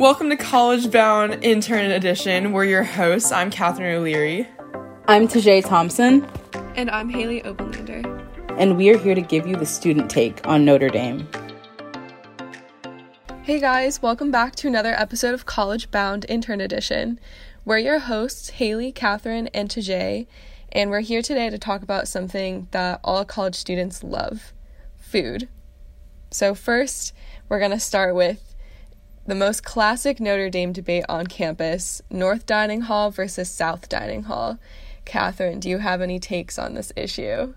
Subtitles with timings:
[0.00, 2.52] Welcome to College Bound Intern Edition.
[2.52, 3.30] We're your hosts.
[3.30, 4.48] I'm Catherine O'Leary.
[5.06, 6.26] I'm Tajay Thompson.
[6.74, 8.02] And I'm Haley Oberlander.
[8.58, 11.28] And we are here to give you the student take on Notre Dame.
[13.42, 17.20] Hey guys, welcome back to another episode of College Bound Intern Edition.
[17.66, 20.26] We're your hosts, Haley, Catherine, and Tajay,
[20.72, 24.54] and we're here today to talk about something that all college students love
[24.96, 25.46] food.
[26.30, 27.12] So, first,
[27.50, 28.49] we're going to start with
[29.26, 34.58] the most classic Notre Dame debate on campus North Dining Hall versus South Dining Hall.
[35.04, 37.54] Catherine, do you have any takes on this issue?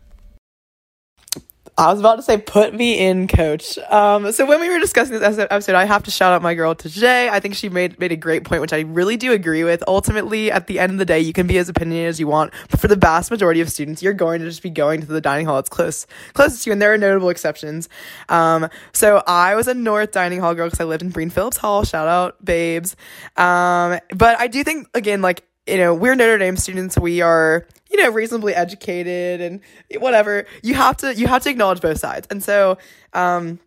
[1.76, 3.80] I was about to say, put me in, coach.
[3.90, 6.76] Um, so when we were discussing this episode, I have to shout out my girl
[6.76, 7.30] Tajay.
[7.30, 9.84] I think she made made a great point, which I really do agree with.
[9.88, 12.54] Ultimately, at the end of the day, you can be as opinionated as you want,
[12.70, 15.22] but for the vast majority of students, you're going to just be going to the
[15.22, 15.58] dining hall.
[15.58, 17.90] It's close, closest to you, and there are notable exceptions.
[18.30, 21.58] Um, so I was a North Dining Hall girl because I lived in Breen Phillips
[21.58, 21.84] Hall.
[21.84, 22.96] Shout out, babes.
[23.36, 26.98] Um, but I do think again, like you know, we're Notre Dame students.
[26.98, 29.62] We are, you know, reasonably educated and
[30.02, 30.46] whatever.
[30.62, 32.28] You have to, you have to acknowledge both sides.
[32.30, 32.78] And so,
[33.14, 33.60] um,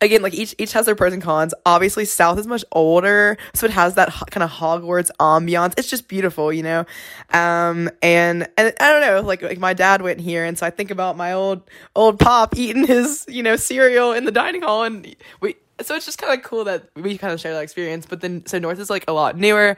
[0.00, 1.54] again, like each each has their pros and cons.
[1.66, 5.74] Obviously, South is much older, so it has that ho- kind of Hogwarts ambiance.
[5.76, 6.86] It's just beautiful, you know.
[7.32, 10.70] Um, and and I don't know, like like my dad went here, and so I
[10.70, 11.62] think about my old
[11.96, 16.04] old pop eating his you know cereal in the dining hall, and we so it's
[16.04, 18.06] just kind of cool that we kind of share that experience.
[18.06, 19.76] But then, so North is like a lot newer.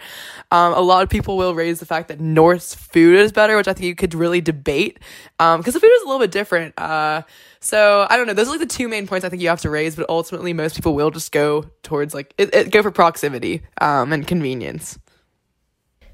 [0.50, 3.68] Um, a lot of people will raise the fact that North's food is better, which
[3.68, 4.98] I think you could really debate
[5.38, 6.78] because um, the food is a little bit different.
[6.78, 7.22] Uh,
[7.60, 8.32] so I don't know.
[8.32, 9.96] Those are like the two main points I think you have to raise.
[9.96, 14.12] But ultimately, most people will just go towards like it, it go for proximity um,
[14.12, 14.98] and convenience.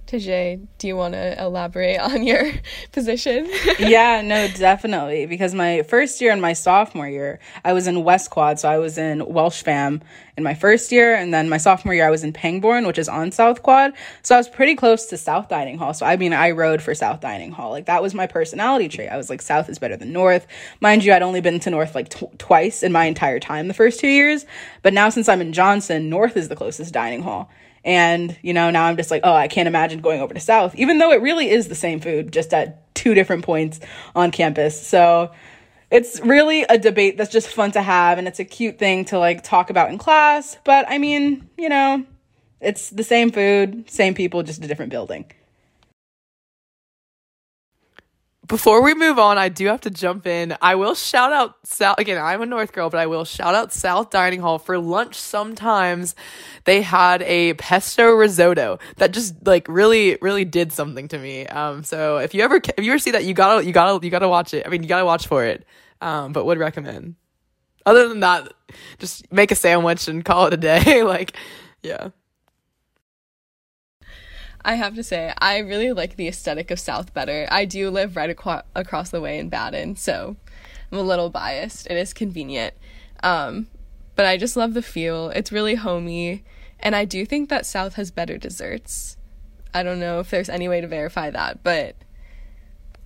[0.07, 2.53] Tajay, do you want to elaborate on your
[2.93, 3.51] position?
[3.81, 5.27] yeah, no, definitely.
[5.27, 8.79] Because my first year and my sophomore year, I was in West Quad, so I
[8.79, 10.01] was in Welsh Fam
[10.37, 13.09] in my first year, and then my sophomore year I was in Pangborn, which is
[13.09, 13.95] on South Quad.
[14.23, 15.93] So I was pretty close to South Dining Hall.
[15.93, 17.71] So I mean, I rode for South Dining Hall.
[17.71, 19.09] Like that was my personality trait.
[19.09, 20.47] I was like, South is better than North.
[20.81, 23.75] Mind you, I'd only been to North like tw- twice in my entire time the
[23.75, 24.47] first two years,
[24.83, 27.51] but now since I'm in Johnson, North is the closest dining hall.
[27.87, 30.75] And, you know, now I'm just like, oh, I can't imagine going over to South,
[30.75, 33.79] even though it really is the same food, just at two different points
[34.15, 34.85] on campus.
[34.85, 35.31] So
[35.89, 39.21] it's really a debate that's just fun to have and it's a cute thing to
[39.21, 40.59] like talk about in class.
[40.65, 42.05] But I mean, you know,
[42.61, 45.27] it's the same food, same people, just a different building
[48.47, 50.57] before we move on, I do have to jump in.
[50.61, 52.23] I will shout out South again.
[52.23, 55.15] I'm a North girl, but I will shout out South Dining Hall for lunch.
[55.17, 56.15] Sometimes
[56.65, 61.47] they had a pesto risotto that just like really, really did something to me.
[61.47, 64.11] Um, so if you ever if you ever see that, you gotta you gotta you
[64.11, 64.67] gotta watch it.
[64.67, 65.65] I mean, you gotta watch for it.
[66.01, 67.17] Um, but would recommend.
[67.85, 68.53] Other than that,
[68.99, 71.03] just make a sandwich and call it a day.
[71.05, 71.37] like,
[71.83, 72.11] yeah.
[74.67, 77.47] I have to say, I really like the aesthetic of South better.
[77.53, 80.35] I do live right aqua- across the way in Badin, so
[80.91, 81.87] I'm a little biased.
[81.87, 82.75] It is convenient.
[83.23, 83.69] Um,
[84.17, 85.31] but I just love the feel.
[85.31, 86.43] It's really homey.
[86.81, 89.17] And I do think that South has better desserts.
[89.73, 91.95] I don't know if there's any way to verify that, but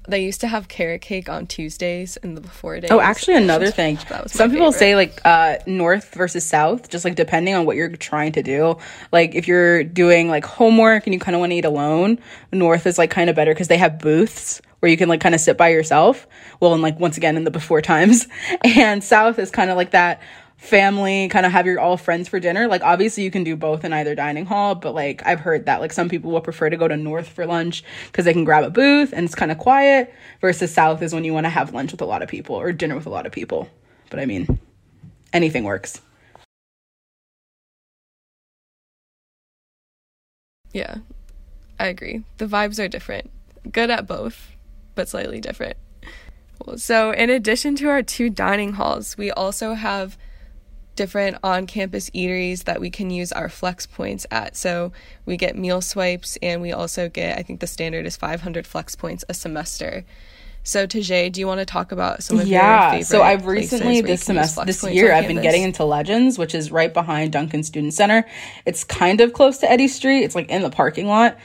[0.09, 2.91] they used to have carrot cake on Tuesdays in the before days.
[2.91, 3.99] Oh, actually, another thing.
[4.27, 8.33] Some people say like uh, north versus south, just like depending on what you're trying
[8.33, 8.79] to do.
[9.13, 12.19] Like if you're doing like homework and you kind of want to eat alone,
[12.53, 15.35] north is like kind of better because they have booths where you can like kind
[15.35, 16.27] of sit by yourself.
[16.59, 18.27] Well, and like once again in the before times,
[18.65, 20.21] and south is kind of like that
[20.61, 22.69] family kind of have your all friends for dinner.
[22.69, 25.81] Like obviously you can do both in either dining hall but like i've heard that
[25.81, 28.65] like some people will prefer to go to north for lunch because they can grab
[28.65, 31.73] a booth and it's kind of quiet versus south is when you want to have
[31.73, 33.69] lunch with a lot of people or dinner with a lot of people.
[34.11, 34.59] But i mean
[35.33, 36.01] anything works.
[40.73, 40.99] Yeah.
[41.79, 42.23] I agree.
[42.37, 43.31] The vibes are different.
[43.73, 44.49] Good at both
[44.95, 45.77] but slightly different.
[46.77, 50.19] So in addition to our two dining halls we also have
[50.97, 54.57] different on campus eateries that we can use our flex points at.
[54.57, 54.93] So
[55.25, 58.97] we get meal swipes and we also get, I think the standard is 500 flex
[58.97, 60.05] points a semester.
[60.63, 63.47] So Tajay, do you want to talk about some of yeah, your favorite so I've
[63.47, 67.63] recently this semester this year I've been getting into Legends, which is right behind Duncan
[67.63, 68.27] Student Center.
[68.67, 70.23] It's kind of close to Eddy Street.
[70.23, 71.39] It's like in the parking lot.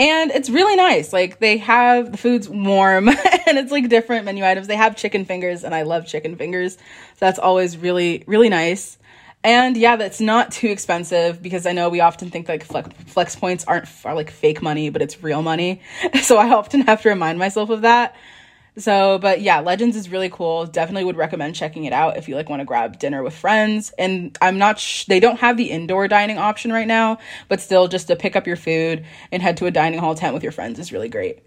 [0.00, 1.12] And it's really nice.
[1.12, 3.08] Like they have the food's warm
[3.46, 4.66] and it's like different menu items.
[4.66, 6.76] They have chicken fingers and I love chicken fingers.
[6.76, 6.80] So
[7.18, 8.96] that's always really really nice.
[9.44, 13.36] And yeah, that's not too expensive because I know we often think like flex, flex
[13.36, 15.82] points aren't are like fake money, but it's real money.
[16.22, 18.16] So I often have to remind myself of that.
[18.80, 20.66] So, but yeah, Legends is really cool.
[20.66, 23.92] Definitely would recommend checking it out if you like want to grab dinner with friends.
[23.98, 27.18] And I'm not sh- they don't have the indoor dining option right now,
[27.48, 30.34] but still just to pick up your food and head to a dining hall tent
[30.34, 31.40] with your friends is really great.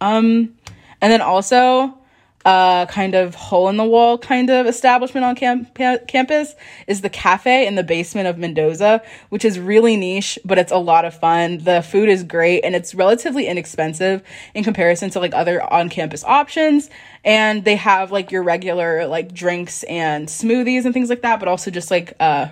[0.00, 0.54] Um
[1.00, 1.98] and then also
[2.44, 5.74] uh, kind of hole in the wall kind of establishment on camp-
[6.06, 6.54] campus
[6.86, 10.76] is the cafe in the basement of Mendoza, which is really niche, but it's a
[10.76, 11.58] lot of fun.
[11.58, 14.22] The food is great and it's relatively inexpensive
[14.54, 16.90] in comparison to like other on campus options.
[17.24, 21.48] And they have like your regular like drinks and smoothies and things like that, but
[21.48, 22.48] also just like uh,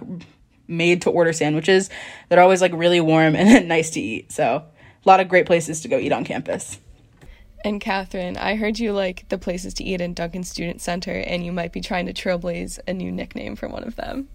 [0.66, 1.90] made to order sandwiches
[2.30, 4.32] that are always like really warm and nice to eat.
[4.32, 4.64] So,
[5.04, 6.78] a lot of great places to go eat on campus.
[7.64, 11.44] And Catherine, I heard you like the places to eat in Duncan Student Center, and
[11.44, 14.28] you might be trying to trailblaze a new nickname for one of them.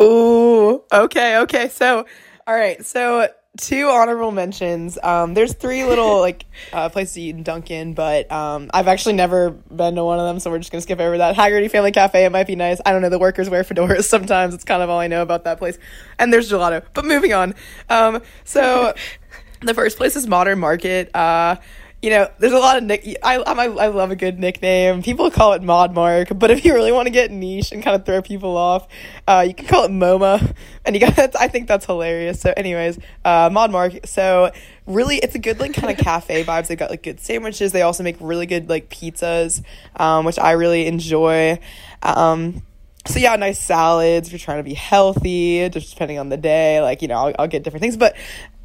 [0.00, 1.68] Ooh, okay, okay.
[1.68, 2.06] So,
[2.46, 2.84] all right.
[2.84, 4.98] So, two honorable mentions.
[5.02, 9.14] Um, there's three little like uh, places to eat in Duncan, but um, I've actually
[9.14, 11.36] never been to one of them, so we're just gonna skip over that.
[11.36, 12.24] Haggerty Family Cafe.
[12.24, 12.80] It might be nice.
[12.84, 13.10] I don't know.
[13.10, 14.54] The workers wear fedoras sometimes.
[14.54, 15.78] It's kind of all I know about that place.
[16.18, 16.82] And there's gelato.
[16.94, 17.54] But moving on.
[17.88, 18.94] Um, so
[19.60, 21.14] the first place is Modern Market.
[21.14, 21.56] Uh,
[22.02, 23.16] you know, there's a lot of nick.
[23.22, 25.02] I, I I love a good nickname.
[25.04, 27.94] People call it Mod Mark, but if you really want to get niche and kind
[27.94, 28.88] of throw people off,
[29.28, 30.52] uh, you can call it MoMA,
[30.84, 31.16] and you got.
[31.40, 32.40] I think that's hilarious.
[32.40, 33.92] So, anyways, uh, Mod Mark.
[34.04, 34.50] So
[34.84, 36.66] really, it's a good like kind of cafe vibes.
[36.66, 37.70] They've got like good sandwiches.
[37.70, 39.62] They also make really good like pizzas,
[39.94, 41.60] um, which I really enjoy.
[42.02, 42.62] Um,
[43.06, 46.80] so yeah, nice salads if you're trying to be healthy, just depending on the day.
[46.80, 48.16] Like, you know, I'll, I'll get different things, but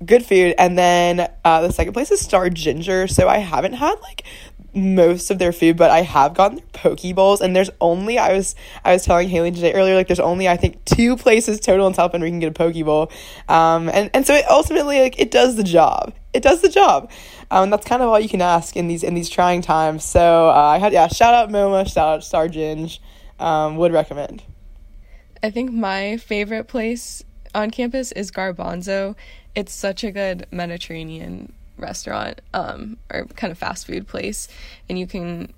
[0.05, 0.53] good food.
[0.57, 3.07] And then uh, the second place is Star Ginger.
[3.07, 4.23] So I haven't had like
[4.75, 7.41] most of their food, but I have gotten their poke bowls.
[7.41, 8.55] And there's only I was
[8.85, 11.95] I was telling Haley today earlier, like there's only I think two places total in
[11.95, 13.11] South Bend where you can get a poke bowl.
[13.49, 16.13] Um, and and so it ultimately like it does the job.
[16.33, 17.09] It does the job.
[17.49, 20.03] Um, and that's kind of all you can ask in these in these trying times.
[20.03, 22.99] So uh, I had yeah, shout out MoMA, shout out Star Ginger
[23.39, 24.43] um, would recommend.
[25.43, 27.23] I think my favorite place
[27.53, 29.15] on campus is Garbanzo.
[29.55, 34.47] It's such a good Mediterranean restaurant um, or kind of fast food place,
[34.89, 35.53] and you can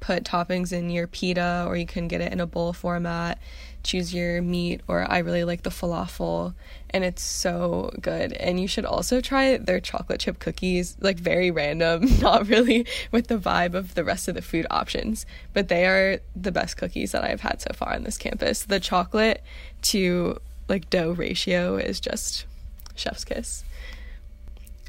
[0.00, 3.38] put toppings in your pita or you can get it in a bowl format
[3.82, 6.54] choose your meat or I really like the falafel
[6.90, 8.32] and it's so good.
[8.34, 13.28] And you should also try their chocolate chip cookies, like very random, not really with
[13.28, 17.12] the vibe of the rest of the food options, but they are the best cookies
[17.12, 18.64] that I've had so far on this campus.
[18.64, 19.42] The chocolate
[19.82, 20.38] to
[20.68, 22.46] like dough ratio is just
[22.94, 23.64] chef's kiss.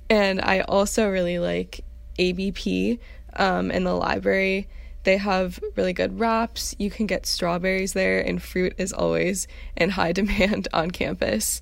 [0.09, 1.83] And I also really like
[2.19, 2.99] ABP
[3.35, 4.67] um, in the library
[5.03, 6.75] they have really good wraps.
[6.79, 11.61] You can get strawberries there, and fruit is always in high demand on campus.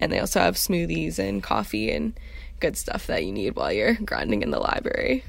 [0.00, 2.18] And they also have smoothies and coffee and
[2.60, 5.24] good stuff that you need while you're grinding in the library.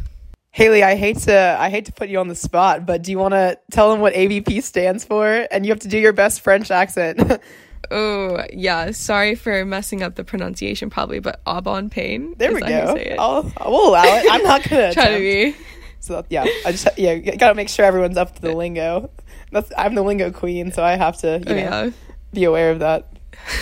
[0.52, 3.18] Haley, I hate to I hate to put you on the spot, but do you
[3.18, 5.48] want to tell them what ABP stands for?
[5.50, 7.42] And you have to do your best French accent.
[7.92, 12.36] oh yeah, sorry for messing up the pronunciation, probably, but Au Bon Pain.
[12.38, 12.96] There we go.
[13.18, 14.28] I'll, we'll allow it.
[14.32, 15.56] I'm not gonna try to be.
[16.04, 19.10] So yeah, I just yeah gotta make sure everyone's up to the lingo.
[19.54, 21.90] That's I'm the lingo queen, so I have to you oh, know yeah.
[22.34, 23.08] be aware of that.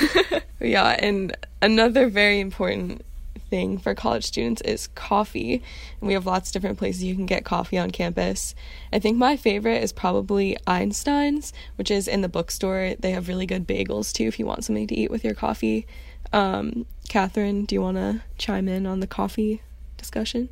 [0.60, 3.06] yeah, and another very important
[3.52, 5.62] thing for college students is coffee.
[6.00, 8.56] And we have lots of different places you can get coffee on campus.
[8.92, 12.96] I think my favorite is probably Einstein's, which is in the bookstore.
[12.98, 15.86] They have really good bagels too if you want something to eat with your coffee.
[16.34, 19.62] Um, Catherine, do you want to chime in on the coffee
[19.98, 20.50] discussion?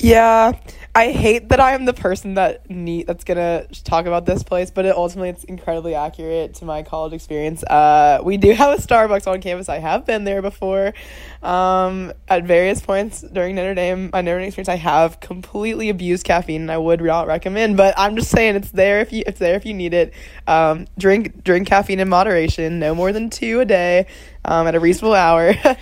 [0.00, 0.52] Yeah,
[0.94, 4.70] I hate that I am the person that need that's gonna talk about this place,
[4.70, 7.62] but it ultimately it's incredibly accurate to my college experience.
[7.64, 9.68] Uh, we do have a Starbucks on campus.
[9.68, 10.94] I have been there before,
[11.42, 14.10] um, at various points during Notre Dame.
[14.12, 17.76] My Notre Dame experience, I have completely abused caffeine, and I would not recommend.
[17.76, 20.14] But I'm just saying, it's there if you it's there if you need it.
[20.46, 24.06] Um, drink drink caffeine in moderation, no more than two a day,
[24.48, 25.54] um, at a reasonable hour.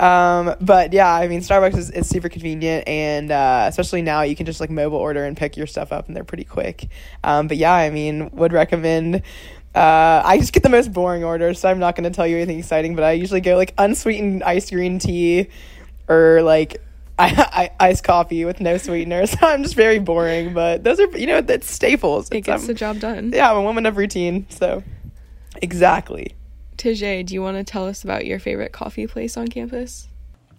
[0.00, 4.34] Um, but yeah, I mean, Starbucks is, is super convenient, and uh, especially now you
[4.34, 6.88] can just like mobile order and pick your stuff up, and they're pretty quick.
[7.22, 9.16] Um, but yeah, I mean, would recommend.
[9.74, 12.36] Uh, I just get the most boring orders, so I'm not going to tell you
[12.36, 12.94] anything exciting.
[12.94, 15.48] But I usually go like unsweetened iced green tea,
[16.08, 16.78] or like
[17.18, 19.26] I, I, iced coffee with no sweetener.
[19.26, 20.54] So I'm just very boring.
[20.54, 22.30] But those are you know that's staples.
[22.30, 23.32] It it's, gets um, the job done.
[23.34, 24.46] Yeah, I'm a woman of routine.
[24.48, 24.82] So
[25.60, 26.36] exactly.
[26.80, 30.08] Tajay, do you want to tell us about your favorite coffee place on campus?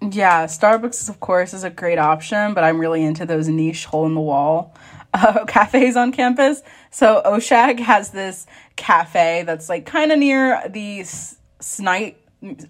[0.02, 4.06] Yeah, Starbucks, of course, is a great option, but I'm really into those niche hole
[4.06, 4.76] in the wall
[5.16, 6.62] uh, cafes on campus.
[6.92, 11.04] So Oshag has this cafe that's like kind of near the
[11.60, 12.18] Snite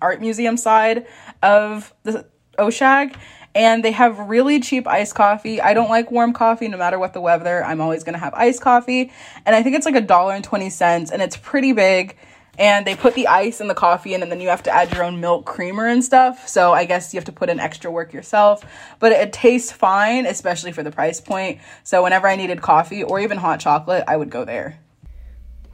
[0.02, 1.06] Art Museum side
[1.44, 2.26] of the
[2.58, 3.18] Oshag.
[3.54, 5.60] and they have really cheap iced coffee.
[5.60, 7.66] I don't like warm coffee no matter what the weather.
[7.66, 9.12] I'm always going to have iced coffee,
[9.46, 12.16] and I think it's like a dollar and 20 cents and it's pretty big.
[12.62, 14.94] And they put the ice and the coffee in, and then you have to add
[14.94, 16.48] your own milk creamer and stuff.
[16.48, 18.64] So I guess you have to put in extra work yourself.
[19.00, 21.60] But it tastes fine, especially for the price point.
[21.84, 24.78] So whenever I needed coffee or even hot chocolate, I would go there.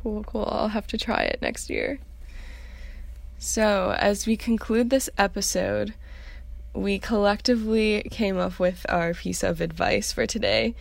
[0.02, 0.48] Cool, cool.
[0.50, 2.00] I'll have to try it next year.
[3.38, 5.94] So, as we conclude this episode,
[6.74, 10.74] we collectively came up with our piece of advice for today.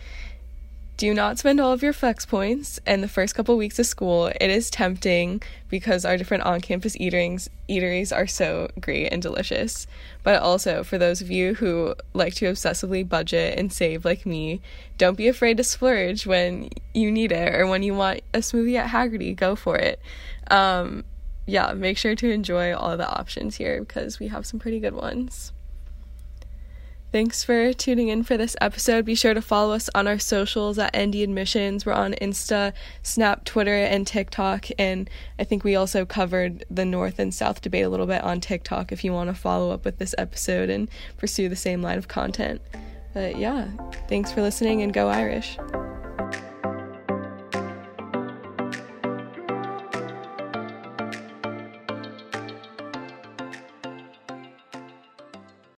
[0.97, 4.31] Do not spend all of your flex points in the first couple weeks of school.
[4.41, 9.85] It is tempting because our different on campus eaterings, eateries are so great and delicious.
[10.23, 14.59] But also, for those of you who like to obsessively budget and save like me,
[14.97, 18.79] don't be afraid to splurge when you need it or when you want a smoothie
[18.79, 19.35] at Haggerty.
[19.35, 20.01] Go for it.
[20.49, 21.03] Um,
[21.45, 24.95] yeah, make sure to enjoy all the options here because we have some pretty good
[24.95, 25.51] ones.
[27.17, 29.03] Thanks for tuning in for this episode.
[29.03, 31.83] Be sure to follow us on our socials at ND Admissions.
[31.83, 34.67] We're on Insta, Snap, Twitter, and TikTok.
[34.77, 35.09] And
[35.39, 38.91] I think we also covered the North and South debate a little bit on TikTok
[38.91, 42.07] if you want to follow up with this episode and pursue the same line of
[42.07, 42.61] content.
[43.15, 43.67] But yeah,
[44.07, 45.57] thanks for listening and go Irish.